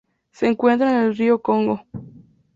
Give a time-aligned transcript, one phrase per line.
[0.31, 1.85] Se encuentra en el río Congo.